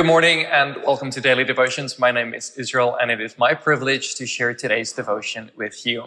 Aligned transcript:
Good 0.00 0.06
morning 0.06 0.46
and 0.46 0.76
welcome 0.86 1.10
to 1.10 1.20
Daily 1.20 1.44
Devotions. 1.44 1.98
My 1.98 2.10
name 2.10 2.32
is 2.32 2.56
Israel 2.56 2.96
and 2.98 3.10
it 3.10 3.20
is 3.20 3.36
my 3.36 3.52
privilege 3.52 4.14
to 4.14 4.26
share 4.26 4.54
today's 4.54 4.94
devotion 4.94 5.50
with 5.58 5.84
you. 5.84 6.06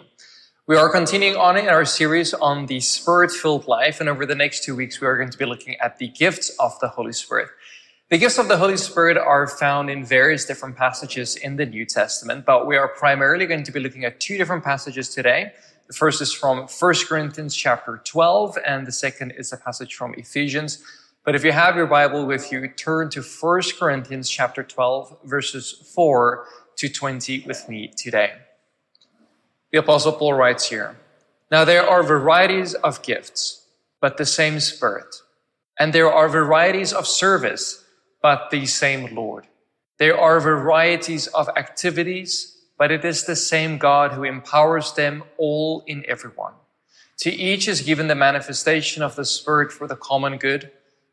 We 0.66 0.74
are 0.74 0.88
continuing 0.90 1.36
on 1.36 1.56
in 1.56 1.68
our 1.68 1.84
series 1.84 2.34
on 2.34 2.66
the 2.66 2.80
Spirit 2.80 3.30
filled 3.30 3.68
life, 3.68 4.00
and 4.00 4.08
over 4.08 4.26
the 4.26 4.34
next 4.34 4.64
two 4.64 4.74
weeks, 4.74 5.00
we 5.00 5.06
are 5.06 5.16
going 5.16 5.30
to 5.30 5.38
be 5.38 5.44
looking 5.44 5.76
at 5.76 5.98
the 5.98 6.08
gifts 6.08 6.50
of 6.58 6.72
the 6.80 6.88
Holy 6.88 7.12
Spirit. 7.12 7.50
The 8.10 8.18
gifts 8.18 8.36
of 8.36 8.48
the 8.48 8.56
Holy 8.56 8.76
Spirit 8.76 9.16
are 9.16 9.46
found 9.46 9.88
in 9.88 10.04
various 10.04 10.44
different 10.44 10.76
passages 10.76 11.36
in 11.36 11.54
the 11.54 11.64
New 11.64 11.86
Testament, 11.86 12.44
but 12.44 12.66
we 12.66 12.76
are 12.76 12.88
primarily 12.88 13.46
going 13.46 13.62
to 13.62 13.70
be 13.70 13.78
looking 13.78 14.04
at 14.04 14.18
two 14.18 14.36
different 14.36 14.64
passages 14.64 15.08
today. 15.10 15.52
The 15.86 15.94
first 15.94 16.20
is 16.20 16.32
from 16.32 16.66
1 16.66 16.94
Corinthians 17.06 17.54
chapter 17.54 18.02
12, 18.02 18.58
and 18.66 18.88
the 18.88 18.92
second 18.92 19.34
is 19.38 19.52
a 19.52 19.56
passage 19.56 19.94
from 19.94 20.14
Ephesians. 20.14 20.82
But 21.24 21.34
if 21.34 21.42
you 21.42 21.52
have 21.52 21.74
your 21.74 21.86
Bible 21.86 22.26
with 22.26 22.52
you, 22.52 22.68
turn 22.68 23.08
to 23.10 23.22
1 23.22 23.62
Corinthians 23.78 24.28
chapter 24.28 24.62
12, 24.62 25.16
verses 25.24 25.72
4 25.94 26.44
to 26.76 26.88
20 26.88 27.44
with 27.46 27.66
me 27.66 27.90
today. 27.96 28.32
The 29.72 29.78
Apostle 29.78 30.12
Paul 30.12 30.34
writes 30.34 30.68
here 30.68 30.96
Now 31.50 31.64
there 31.64 31.88
are 31.88 32.02
varieties 32.02 32.74
of 32.74 33.02
gifts, 33.02 33.66
but 34.02 34.18
the 34.18 34.26
same 34.26 34.60
Spirit. 34.60 35.22
And 35.78 35.94
there 35.94 36.12
are 36.12 36.28
varieties 36.28 36.92
of 36.92 37.06
service, 37.06 37.84
but 38.20 38.50
the 38.50 38.66
same 38.66 39.14
Lord. 39.14 39.46
There 39.98 40.18
are 40.18 40.40
varieties 40.40 41.26
of 41.28 41.48
activities, 41.56 42.58
but 42.76 42.92
it 42.92 43.02
is 43.02 43.24
the 43.24 43.36
same 43.36 43.78
God 43.78 44.12
who 44.12 44.24
empowers 44.24 44.92
them 44.92 45.24
all 45.38 45.84
in 45.86 46.04
everyone. 46.06 46.52
To 47.18 47.32
each 47.32 47.66
is 47.66 47.80
given 47.80 48.08
the 48.08 48.14
manifestation 48.14 49.02
of 49.02 49.16
the 49.16 49.24
Spirit 49.24 49.72
for 49.72 49.86
the 49.86 49.96
common 49.96 50.36
good. 50.36 50.70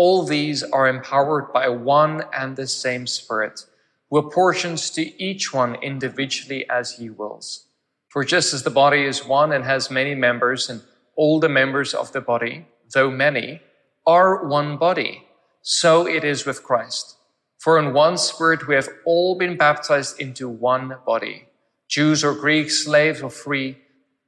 All 0.00 0.22
these 0.22 0.62
are 0.62 0.86
empowered 0.86 1.52
by 1.52 1.68
one 1.68 2.22
and 2.32 2.54
the 2.54 2.68
same 2.68 3.08
Spirit, 3.08 3.66
who 4.08 4.18
apportions 4.18 4.90
to 4.90 5.02
each 5.20 5.52
one 5.52 5.74
individually 5.82 6.64
as 6.70 6.98
he 6.98 7.10
wills. 7.10 7.66
For 8.08 8.22
just 8.22 8.54
as 8.54 8.62
the 8.62 8.70
body 8.70 9.02
is 9.02 9.26
one 9.26 9.50
and 9.50 9.64
has 9.64 9.90
many 9.90 10.14
members, 10.14 10.70
and 10.70 10.82
all 11.16 11.40
the 11.40 11.48
members 11.48 11.94
of 11.94 12.12
the 12.12 12.20
body, 12.20 12.66
though 12.94 13.10
many, 13.10 13.60
are 14.06 14.46
one 14.46 14.76
body, 14.76 15.24
so 15.62 16.06
it 16.06 16.22
is 16.22 16.46
with 16.46 16.62
Christ. 16.62 17.16
For 17.58 17.76
in 17.76 17.92
one 17.92 18.18
Spirit 18.18 18.68
we 18.68 18.76
have 18.76 18.88
all 19.04 19.36
been 19.36 19.56
baptized 19.56 20.20
into 20.20 20.48
one 20.48 20.94
body. 21.04 21.48
Jews 21.88 22.22
or 22.22 22.34
Greeks, 22.34 22.84
slaves 22.84 23.20
or 23.20 23.30
free, 23.30 23.78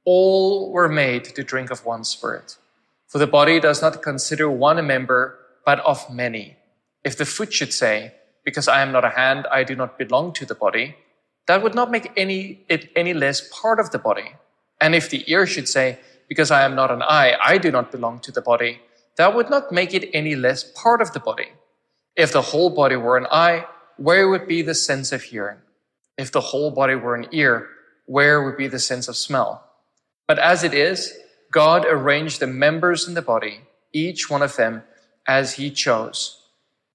all 0.03 0.73
were 0.73 0.89
made 0.89 1.23
to 1.23 1.45
drink 1.45 1.71
of 1.71 1.85
one 1.85 2.03
Spirit. 2.03 2.57
For 3.07 3.19
the 3.19 3.33
body 3.39 3.61
does 3.61 3.81
not 3.81 4.01
consider 4.01 4.51
one 4.51 4.85
member, 4.85 5.37
but 5.65 5.79
of 5.79 6.09
many. 6.09 6.57
If 7.03 7.17
the 7.17 7.25
foot 7.25 7.53
should 7.53 7.73
say, 7.73 8.13
Because 8.43 8.67
I 8.67 8.81
am 8.81 8.91
not 8.91 9.05
a 9.05 9.09
hand, 9.09 9.45
I 9.51 9.63
do 9.63 9.75
not 9.75 9.99
belong 9.99 10.33
to 10.33 10.45
the 10.45 10.55
body, 10.55 10.95
that 11.47 11.61
would 11.61 11.75
not 11.75 11.91
make 11.91 12.11
any, 12.17 12.65
it 12.69 12.89
any 12.95 13.13
less 13.13 13.47
part 13.61 13.79
of 13.79 13.91
the 13.91 13.99
body. 13.99 14.33
And 14.79 14.95
if 14.95 15.09
the 15.09 15.23
ear 15.31 15.45
should 15.45 15.67
say, 15.67 15.99
Because 16.27 16.51
I 16.51 16.63
am 16.63 16.75
not 16.75 16.91
an 16.91 17.01
eye, 17.01 17.37
I 17.43 17.57
do 17.57 17.71
not 17.71 17.91
belong 17.91 18.19
to 18.21 18.31
the 18.31 18.41
body, 18.41 18.81
that 19.17 19.35
would 19.35 19.49
not 19.49 19.71
make 19.71 19.93
it 19.93 20.09
any 20.13 20.35
less 20.35 20.63
part 20.63 21.01
of 21.01 21.13
the 21.13 21.19
body. 21.19 21.49
If 22.15 22.31
the 22.31 22.41
whole 22.41 22.69
body 22.69 22.95
were 22.95 23.17
an 23.17 23.27
eye, 23.31 23.65
where 23.97 24.29
would 24.29 24.47
be 24.47 24.61
the 24.61 24.75
sense 24.75 25.11
of 25.11 25.23
hearing? 25.23 25.59
If 26.17 26.31
the 26.31 26.41
whole 26.41 26.71
body 26.71 26.95
were 26.95 27.15
an 27.15 27.27
ear, 27.31 27.67
where 28.05 28.43
would 28.43 28.57
be 28.57 28.67
the 28.67 28.79
sense 28.79 29.07
of 29.07 29.15
smell? 29.15 29.63
But 30.27 30.39
as 30.39 30.63
it 30.63 30.73
is, 30.73 31.13
God 31.51 31.85
arranged 31.85 32.39
the 32.39 32.47
members 32.47 33.07
in 33.07 33.13
the 33.13 33.21
body, 33.21 33.61
each 33.93 34.29
one 34.29 34.41
of 34.41 34.55
them, 34.55 34.83
as 35.27 35.53
he 35.53 35.71
chose. 35.71 36.41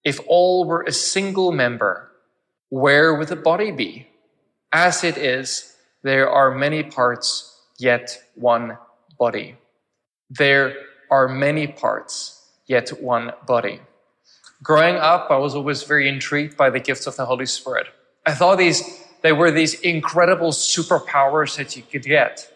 If 0.04 0.20
all 0.26 0.64
were 0.64 0.82
a 0.82 0.92
single 0.92 1.52
member, 1.52 2.10
where 2.68 3.14
would 3.14 3.28
the 3.28 3.36
body 3.36 3.70
be? 3.70 4.08
As 4.72 5.04
it 5.04 5.16
is, 5.16 5.76
there 6.02 6.30
are 6.30 6.50
many 6.50 6.82
parts, 6.82 7.60
yet 7.78 8.18
one 8.34 8.78
body. 9.18 9.56
There 10.30 10.74
are 11.10 11.28
many 11.28 11.66
parts, 11.66 12.48
yet 12.66 12.90
one 13.00 13.32
body. 13.46 13.80
Growing 14.62 14.96
up, 14.96 15.30
I 15.30 15.36
was 15.36 15.54
always 15.54 15.82
very 15.82 16.08
intrigued 16.08 16.56
by 16.56 16.70
the 16.70 16.80
gifts 16.80 17.06
of 17.06 17.16
the 17.16 17.26
Holy 17.26 17.46
Spirit. 17.46 17.86
I 18.24 18.32
thought 18.32 18.58
these, 18.58 18.82
they 19.22 19.32
were 19.32 19.50
these 19.50 19.74
incredible 19.80 20.50
superpowers 20.50 21.56
that 21.56 21.76
you 21.76 21.82
could 21.82 22.02
get. 22.02 22.52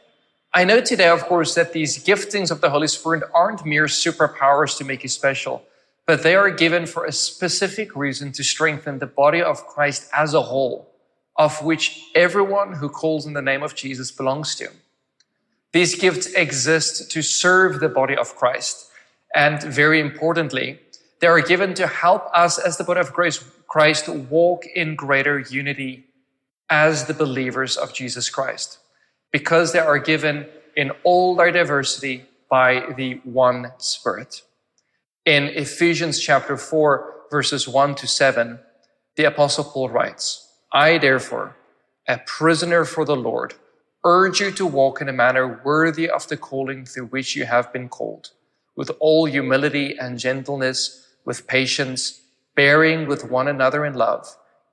I 0.53 0.65
know 0.65 0.81
today, 0.81 1.09
of 1.09 1.25
course, 1.25 1.55
that 1.55 1.73
these 1.73 2.05
giftings 2.05 2.51
of 2.51 2.61
the 2.61 2.71
Holy 2.71 2.89
Spirit 2.89 3.23
aren't 3.33 3.65
mere 3.65 3.87
superpowers 3.87 4.77
to 4.79 4.85
make 4.85 5.03
you 5.03 5.09
special, 5.09 5.63
but 6.07 6.23
they 6.23 6.35
are 6.35 6.51
given 6.51 6.87
for 6.87 7.05
a 7.05 7.13
specific 7.13 7.95
reason 7.95 8.33
to 8.33 8.43
strengthen 8.43 8.99
the 8.99 9.07
body 9.07 9.41
of 9.41 9.67
Christ 9.67 10.09
as 10.13 10.35
a 10.35 10.43
whole 10.43 10.91
of 11.41 11.63
which 11.65 12.03
everyone 12.15 12.75
who 12.75 12.89
calls 12.89 13.25
in 13.25 13.33
the 13.33 13.41
name 13.41 13.63
of 13.63 13.75
Jesus 13.75 14.11
belongs 14.11 14.55
to. 14.57 14.69
These 15.73 15.95
gifts 15.95 16.27
exist 16.35 17.11
to 17.13 17.23
serve 17.23 17.81
the 17.81 17.89
body 17.89 18.15
of 18.15 18.37
Christ. 18.37 18.91
And 19.35 19.63
very 19.63 20.01
importantly, 20.01 20.81
they 21.21 21.29
are 21.29 21.41
given 21.41 21.73
to 21.75 21.87
help 21.87 22.29
us 22.35 22.59
as 22.59 22.77
the 22.77 22.85
body 22.85 23.01
of 23.01 23.15
Christ 23.15 24.09
walk 24.09 24.67
in 24.67 24.97
greater 24.97 25.39
unity 25.39 26.05
as 26.69 27.07
the 27.07 27.15
believers 27.15 27.77
of 27.77 27.95
Jesus 27.95 28.29
Christ, 28.29 28.79
because 29.33 29.73
they 29.73 29.79
are 29.79 29.99
given 29.99 30.47
in 30.77 30.91
all 31.05 31.35
their 31.35 31.53
diversity 31.53 32.25
by 32.51 32.93
the 32.97 33.21
one 33.25 33.73
Spirit. 33.79 34.43
In 35.25 35.45
Ephesians 35.45 36.21
chapter 36.21 36.57
4, 36.57 37.15
verses 37.31 37.69
1 37.69 37.95
to 37.97 38.07
7, 38.07 38.59
the 39.17 39.25
Apostle 39.25 39.65
Paul 39.65 39.91
writes, 39.91 40.49
I, 40.73 40.99
therefore, 40.99 41.57
a 42.09 42.19
prisoner 42.27 42.85
for 42.85 43.05
the 43.05 43.17
Lord, 43.17 43.55
urge 44.05 44.41
you 44.41 44.51
to 44.53 44.67
walk 44.67 45.01
in 45.01 45.09
a 45.09 45.13
manner 45.13 45.61
worthy 45.65 46.09
of 46.09 46.27
the 46.29 46.37
calling 46.37 46.85
through 46.85 47.07
which 47.07 47.37
you 47.37 47.45
have 47.45 47.73
been 47.73 47.89
called, 47.89 48.31
with 48.75 48.91
all 48.99 49.27
humility 49.27 49.97
and 49.99 50.19
gentleness, 50.19 51.07
with 51.25 51.47
patience, 51.47 52.23
bearing 52.57 53.07
with 53.07 53.31
one 53.31 53.47
another 53.47 53.85
in 53.85 53.95
love, 53.95 54.37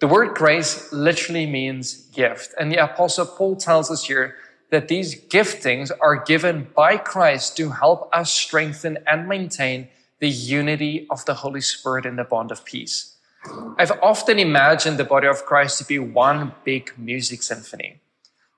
The 0.00 0.08
word 0.08 0.34
grace 0.34 0.90
literally 0.92 1.44
means 1.44 2.06
gift. 2.14 2.54
And 2.58 2.72
the 2.72 2.82
apostle 2.82 3.26
Paul 3.26 3.56
tells 3.56 3.90
us 3.90 4.04
here 4.04 4.34
that 4.70 4.88
these 4.88 5.20
giftings 5.28 5.90
are 6.00 6.16
given 6.16 6.68
by 6.74 6.96
Christ 6.96 7.56
to 7.58 7.68
help 7.70 8.08
us 8.10 8.32
strengthen 8.32 8.98
and 9.06 9.28
maintain 9.28 9.88
the 10.18 10.28
unity 10.28 11.06
of 11.10 11.26
the 11.26 11.34
Holy 11.34 11.60
Spirit 11.60 12.06
in 12.06 12.16
the 12.16 12.24
bond 12.24 12.50
of 12.50 12.64
peace. 12.64 13.16
I've 13.78 13.92
often 14.02 14.38
imagined 14.38 14.98
the 14.98 15.04
body 15.04 15.26
of 15.26 15.44
Christ 15.44 15.78
to 15.78 15.84
be 15.84 15.98
one 15.98 16.52
big 16.64 16.92
music 16.96 17.42
symphony. 17.42 18.00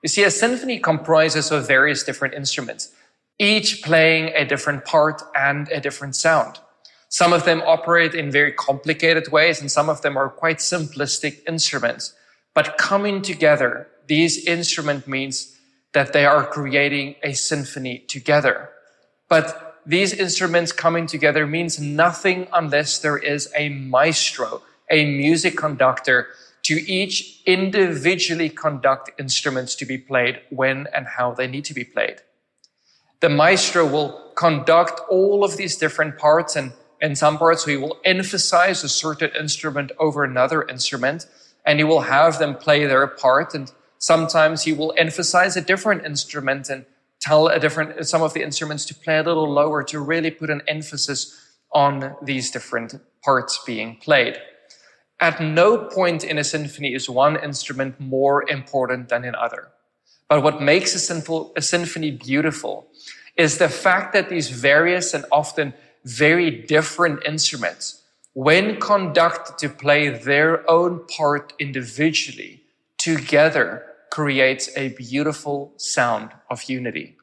You 0.01 0.09
see, 0.09 0.23
a 0.23 0.31
symphony 0.31 0.79
comprises 0.79 1.51
of 1.51 1.67
various 1.67 2.03
different 2.03 2.35
instruments, 2.35 2.91
each 3.37 3.81
playing 3.81 4.33
a 4.35 4.45
different 4.45 4.85
part 4.85 5.21
and 5.35 5.67
a 5.69 5.81
different 5.81 6.15
sound. 6.15 6.59
Some 7.13 7.31
of 7.31 7.45
them 7.45 7.61
operate 7.67 8.15
in 8.15 8.31
very 8.31 8.51
complicated 8.51 9.31
ways, 9.31 9.61
and 9.61 9.71
some 9.71 9.87
of 9.87 10.01
them 10.01 10.17
are 10.17 10.29
quite 10.29 10.57
simplistic 10.57 11.47
instruments. 11.47 12.15
But 12.55 12.79
coming 12.79 13.21
together, 13.21 13.87
these 14.07 14.43
instruments 14.47 15.07
means 15.07 15.55
that 15.91 16.11
they 16.11 16.25
are 16.25 16.43
creating 16.43 17.13
a 17.21 17.33
symphony 17.33 17.99
together. 18.07 18.71
But 19.29 19.79
these 19.85 20.11
instruments 20.11 20.71
coming 20.71 21.05
together 21.05 21.45
means 21.45 21.79
nothing 21.79 22.47
unless 22.51 22.97
there 22.97 23.19
is 23.19 23.47
a 23.55 23.69
maestro, 23.69 24.63
a 24.89 25.05
music 25.05 25.55
conductor 25.55 26.29
to 26.63 26.73
each 26.91 27.43
individually 27.45 28.49
conduct 28.49 29.11
instruments 29.19 29.75
to 29.75 29.85
be 29.85 29.99
played 29.99 30.41
when 30.49 30.87
and 30.95 31.05
how 31.05 31.31
they 31.31 31.45
need 31.45 31.65
to 31.65 31.75
be 31.75 31.83
played. 31.83 32.21
The 33.19 33.29
maestro 33.29 33.85
will 33.85 34.31
conduct 34.35 34.99
all 35.11 35.43
of 35.43 35.57
these 35.57 35.77
different 35.77 36.17
parts 36.17 36.55
and 36.55 36.73
in 37.03 37.15
some 37.15 37.37
parts 37.37 37.65
he 37.65 37.77
will 37.77 37.97
emphasize 38.05 38.83
a 38.83 38.89
certain 38.89 39.29
instrument 39.37 39.91
over 39.99 40.23
another 40.23 40.63
instrument 40.63 41.27
and 41.65 41.77
he 41.77 41.83
will 41.83 42.01
have 42.01 42.39
them 42.39 42.55
play 42.55 42.85
their 42.85 43.05
part 43.05 43.53
and 43.53 43.71
sometimes 43.99 44.63
he 44.63 44.73
will 44.73 44.93
emphasize 44.97 45.57
a 45.57 45.61
different 45.61 46.05
instrument 46.05 46.69
and 46.69 46.85
tell 47.19 47.47
a 47.47 47.59
different 47.59 48.05
some 48.07 48.21
of 48.21 48.33
the 48.33 48.41
instruments 48.41 48.85
to 48.85 48.95
play 48.95 49.17
a 49.17 49.23
little 49.23 49.51
lower 49.51 49.83
to 49.83 49.99
really 49.99 50.31
put 50.31 50.49
an 50.49 50.61
emphasis 50.67 51.19
on 51.73 52.15
these 52.21 52.49
different 52.51 52.95
parts 53.23 53.59
being 53.65 53.97
played. 53.97 54.37
At 55.19 55.41
no 55.41 55.77
point 55.77 56.23
in 56.23 56.37
a 56.37 56.43
symphony 56.43 56.93
is 56.93 57.09
one 57.09 57.41
instrument 57.41 57.99
more 57.99 58.49
important 58.49 59.09
than 59.09 59.23
another. 59.25 59.69
But 60.29 60.43
what 60.43 60.61
makes 60.61 60.95
a 60.95 61.61
symphony 61.61 62.11
beautiful 62.11 62.87
is 63.35 63.57
the 63.57 63.69
fact 63.69 64.13
that 64.13 64.29
these 64.29 64.49
various 64.49 65.13
and 65.13 65.25
often 65.31 65.73
very 66.05 66.49
different 66.51 67.23
instruments, 67.25 68.01
when 68.33 68.79
conducted 68.79 69.57
to 69.59 69.69
play 69.69 70.09
their 70.09 70.69
own 70.69 71.05
part 71.07 71.53
individually, 71.59 72.63
together 72.97 73.85
creates 74.11 74.69
a 74.75 74.89
beautiful 74.89 75.73
sound 75.77 76.31
of 76.49 76.63
unity. 76.63 77.15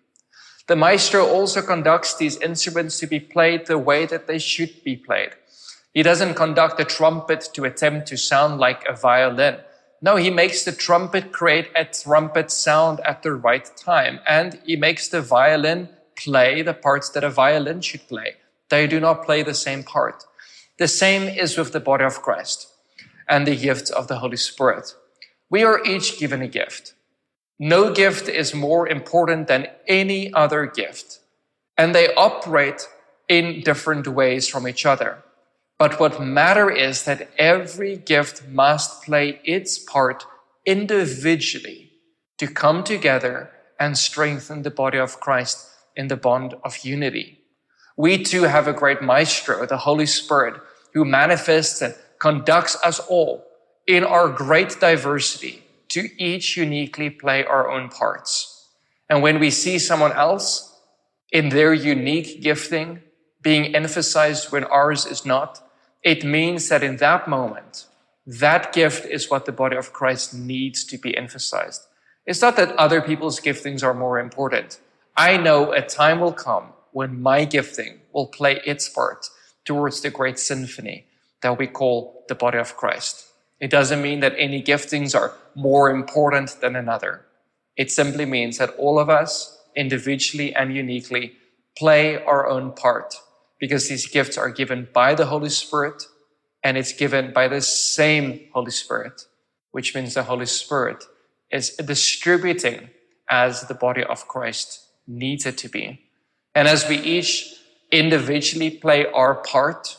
The 0.67 0.77
maestro 0.77 1.27
also 1.27 1.63
conducts 1.63 2.17
these 2.17 2.37
instruments 2.39 2.99
to 3.01 3.07
be 3.07 3.19
played 3.19 3.67
the 3.67 3.79
way 3.79 4.07
that 4.07 4.27
they 4.29 4.39
should 4.39 4.85
be 4.85 4.97
played. 4.97 5.31
He 5.93 6.05
doesn't 6.05 6.35
conduct 6.35 6.79
a 6.79 6.85
trumpet 6.85 7.49
to 7.55 7.65
attempt 7.65 8.07
to 8.09 8.17
sound 8.17 8.61
like 8.61 8.85
a 8.89 8.95
violin. 8.95 9.57
No, 10.01 10.17
he 10.17 10.31
makes 10.31 10.63
the 10.63 10.73
trumpet 10.73 11.33
create 11.33 11.71
a 11.75 11.85
trumpet 11.85 12.53
sound 12.53 13.01
at 13.01 13.23
the 13.23 13.33
right 13.33 13.69
time. 13.77 14.21
And 14.27 14.61
he 14.65 14.77
makes 14.77 15.09
the 15.09 15.21
violin 15.21 15.89
play 16.17 16.63
the 16.63 16.75
parts 16.75 17.09
that 17.11 17.25
a 17.25 17.31
violin 17.31 17.81
should 17.81 18.07
play. 18.07 18.37
They 18.71 18.87
do 18.87 19.01
not 19.01 19.25
play 19.25 19.43
the 19.43 19.55
same 19.55 19.83
part. 19.85 20.25
The 20.79 20.89
same 20.89 21.25
is 21.29 21.59
with 21.59 21.73
the 21.73 21.81
body 21.81 22.05
of 22.05 22.23
Christ 22.23 22.69
and 23.29 23.47
the 23.47 23.57
gift 23.57 23.91
of 23.91 24.09
the 24.09 24.19
Holy 24.19 24.37
Spirit. 24.37 24.95
We 25.51 25.63
are 25.63 25.85
each 25.85 26.19
given 26.19 26.41
a 26.41 26.49
gift. 26.49 26.95
No 27.59 27.93
gift 27.93 28.29
is 28.29 28.55
more 28.55 28.89
important 28.89 29.49
than 29.49 29.67
any 29.87 30.33
other 30.33 30.65
gift. 30.65 31.19
And 31.77 31.95
they 31.95 32.15
operate 32.15 32.89
in 33.29 33.61
different 33.61 34.09
ways 34.09 34.49
from 34.49 34.67
each 34.67 34.87
other. 34.87 35.23
But 35.79 35.99
what 35.99 36.23
matter 36.23 36.71
is 36.71 37.05
that 37.05 37.29
every 37.39 37.97
gift 37.97 38.47
must 38.49 39.03
play 39.03 39.41
its 39.45 39.79
part 39.79 40.25
individually 40.65 41.93
to 42.39 42.47
come 42.47 42.85
together 42.85 43.51
and 43.79 43.97
strengthen 43.97 44.63
the 44.63 44.71
body 44.71 44.99
of 44.99 45.21
Christ 45.21 45.69
in 45.97 46.09
the 46.09 46.17
bond 46.17 46.55
of 46.65 46.85
unity. 46.85 47.40
We 48.01 48.23
too 48.23 48.45
have 48.45 48.67
a 48.67 48.73
great 48.73 49.03
maestro, 49.03 49.67
the 49.67 49.77
Holy 49.77 50.07
Spirit, 50.07 50.55
who 50.95 51.05
manifests 51.05 51.83
and 51.83 51.95
conducts 52.19 52.75
us 52.83 52.99
all 52.99 53.45
in 53.87 54.05
our 54.05 54.31
great 54.31 54.81
diversity 54.81 55.63
to 55.91 56.09
each 56.17 56.57
uniquely 56.57 57.11
play 57.11 57.45
our 57.45 57.71
own 57.71 57.91
parts. 57.91 58.69
And 59.11 59.23
when 59.23 59.39
we 59.39 59.51
see 59.51 59.79
someone 59.79 60.13
else 60.13 60.81
in 61.31 61.51
their 61.51 61.75
unique 61.75 62.41
gifting 62.41 63.03
being 63.43 63.75
emphasized 63.75 64.51
when 64.51 64.65
ours 64.65 65.05
is 65.05 65.27
not, 65.27 65.61
it 66.03 66.25
means 66.25 66.71
that 66.71 66.83
in 66.83 66.97
that 66.97 67.29
moment, 67.29 67.85
that 68.25 68.73
gift 68.73 69.05
is 69.05 69.29
what 69.29 69.45
the 69.45 69.53
body 69.53 69.77
of 69.77 69.93
Christ 69.93 70.33
needs 70.33 70.87
to 70.87 70.97
be 70.97 71.15
emphasized. 71.15 71.83
It's 72.25 72.41
not 72.41 72.57
that 72.57 72.75
other 72.77 73.03
people's 73.03 73.41
giftings 73.41 73.85
are 73.85 73.93
more 73.93 74.19
important. 74.19 74.81
I 75.19 75.37
know 75.37 75.73
a 75.73 75.83
time 75.83 76.21
will 76.21 76.33
come 76.33 76.73
when 76.93 77.21
my 77.21 77.45
gifting 77.45 78.01
will 78.13 78.27
play 78.27 78.61
its 78.67 78.89
part 78.89 79.27
towards 79.65 80.01
the 80.01 80.11
great 80.11 80.39
symphony 80.39 81.07
that 81.43 81.59
we 81.59 81.67
call 81.67 82.25
the 82.29 82.35
body 82.35 82.59
of 82.59 82.77
Christ. 82.77 83.27
It 83.61 83.71
doesn't 83.71 84.03
mean 84.03 84.21
that 84.21 84.35
any 84.39 84.63
giftings 84.63 85.15
are 85.15 85.35
more 85.55 85.91
important 85.91 86.61
than 86.61 86.77
another. 86.77 87.27
It 87.77 87.91
simply 87.91 88.25
means 88.25 88.59
that 88.59 88.75
all 88.77 88.99
of 88.99 89.11
us, 89.11 89.59
individually 89.77 90.55
and 90.55 90.75
uniquely, 90.75 91.35
play 91.77 92.23
our 92.25 92.49
own 92.49 92.73
part 92.73 93.15
because 93.59 93.89
these 93.89 94.07
gifts 94.07 94.37
are 94.39 94.51
given 94.51 94.89
by 94.93 95.15
the 95.15 95.27
Holy 95.27 95.51
Spirit 95.51 96.03
and 96.63 96.77
it's 96.77 96.93
given 96.93 97.33
by 97.33 97.49
the 97.49 97.61
same 97.61 98.49
Holy 98.53 98.71
Spirit, 98.71 99.23
which 99.71 99.95
means 99.95 100.15
the 100.15 100.25
Holy 100.25 100.47
Spirit 100.47 101.05
is 101.51 101.71
distributing 101.77 102.91
as 103.29 103.63
the 103.63 103.75
body 103.75 104.05
of 104.05 104.29
Christ 104.29 104.87
needs 105.07 105.47
it 105.47 105.59
to 105.59 105.69
be. 105.69 106.10
And 106.55 106.67
as 106.67 106.89
we 106.89 106.97
each 106.97 107.55
individually 107.91 108.71
play 108.71 109.07
our 109.07 109.35
part, 109.35 109.97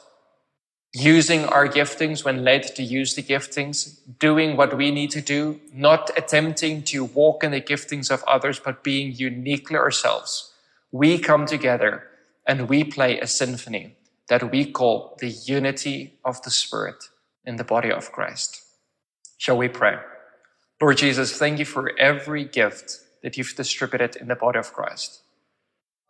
using 0.93 1.45
our 1.45 1.67
giftings 1.67 2.25
when 2.25 2.43
led 2.43 2.63
to 2.75 2.83
use 2.83 3.15
the 3.15 3.23
giftings, 3.23 3.99
doing 4.19 4.57
what 4.57 4.75
we 4.75 4.91
need 4.91 5.09
to 5.11 5.21
do, 5.21 5.59
not 5.73 6.11
attempting 6.17 6.83
to 6.83 7.05
walk 7.05 7.43
in 7.43 7.51
the 7.51 7.61
giftings 7.61 8.11
of 8.11 8.23
others, 8.23 8.59
but 8.59 8.83
being 8.83 9.13
uniquely 9.13 9.77
ourselves, 9.77 10.53
we 10.91 11.17
come 11.17 11.45
together 11.45 12.07
and 12.45 12.67
we 12.67 12.83
play 12.83 13.19
a 13.19 13.27
symphony 13.27 13.95
that 14.27 14.51
we 14.51 14.69
call 14.69 15.17
the 15.19 15.29
unity 15.29 16.13
of 16.25 16.41
the 16.43 16.51
Spirit 16.51 17.05
in 17.45 17.55
the 17.55 17.63
body 17.63 17.91
of 17.91 18.11
Christ. 18.11 18.61
Shall 19.37 19.57
we 19.57 19.69
pray? 19.69 19.97
Lord 20.81 20.97
Jesus, 20.97 21.37
thank 21.37 21.59
you 21.59 21.65
for 21.65 21.97
every 21.97 22.43
gift 22.43 22.99
that 23.23 23.37
you've 23.37 23.55
distributed 23.55 24.15
in 24.15 24.27
the 24.27 24.35
body 24.35 24.59
of 24.59 24.73
Christ. 24.73 25.21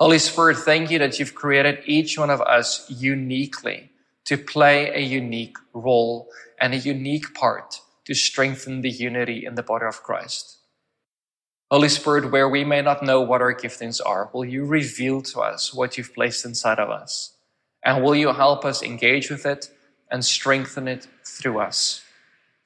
Holy 0.02 0.18
Spirit, 0.18 0.58
thank 0.58 0.90
you 0.90 0.98
that 0.98 1.20
you've 1.20 1.36
created 1.36 1.84
each 1.86 2.18
one 2.18 2.32
of 2.32 2.42
us 2.42 2.90
uniquely 2.90 3.92
to 4.26 4.36
play 4.36 4.90
a 4.96 5.00
unique 5.00 5.58
role 5.76 6.28
and 6.60 6.74
a 6.74 6.78
unique 6.78 7.36
part 7.36 7.82
to 8.06 8.16
strengthen 8.16 8.82
the 8.82 8.90
unity 8.90 9.46
in 9.46 9.54
the 9.54 9.62
body 9.62 9.86
of 9.86 10.02
Christ. 10.02 10.58
Holy 11.70 11.88
Spirit, 11.88 12.32
where 12.32 12.50
we 12.50 12.64
may 12.64 12.82
not 12.82 13.04
know 13.04 13.22
what 13.22 13.44
our 13.44 13.54
giftings 13.54 14.02
are, 14.04 14.32
will 14.34 14.44
you 14.44 14.66
reveal 14.66 15.22
to 15.22 15.40
us 15.40 15.72
what 15.72 16.00
you've 16.00 16.16
placed 16.16 16.46
inside 16.46 16.80
of 16.80 16.90
us? 16.90 17.36
And 17.86 18.04
will 18.04 18.16
you 18.16 18.34
help 18.34 18.66
us 18.66 18.82
engage 18.82 19.30
with 19.30 19.46
it 19.46 19.70
and 20.10 20.26
strengthen 20.26 20.88
it 20.88 21.06
through 21.24 21.60
us? 21.60 22.02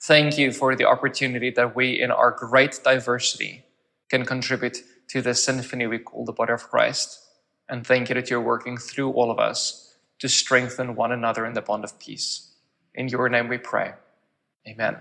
Thank 0.02 0.38
you 0.38 0.54
for 0.54 0.74
the 0.74 0.86
opportunity 0.86 1.50
that 1.50 1.76
we, 1.76 2.02
in 2.02 2.12
our 2.12 2.32
great 2.32 2.80
diversity, 2.82 3.66
can 4.10 4.24
contribute 4.26 4.78
to 5.10 5.22
the 5.22 5.36
symphony 5.36 5.86
we 5.86 6.00
call 6.00 6.24
the 6.24 6.32
body 6.32 6.54
of 6.54 6.70
Christ. 6.70 7.24
And 7.70 7.86
thank 7.86 8.10
you 8.10 8.16
that 8.16 8.30
you're 8.30 8.42
working 8.42 8.78
through 8.78 9.12
all 9.12 9.32
of 9.32 9.40
us 9.40 9.96
to 10.20 10.30
strengthen 10.30 10.96
one 10.96 11.12
another 11.12 11.46
in 11.46 11.54
the 11.54 11.62
bond 11.62 11.84
of 11.84 11.98
peace. 12.00 12.54
In 12.94 13.08
your 13.08 13.28
name 13.30 13.48
we 13.48 13.58
pray. 13.58 13.94
Amen. 14.68 14.98